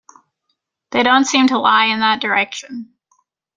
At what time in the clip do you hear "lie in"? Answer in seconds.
1.59-1.99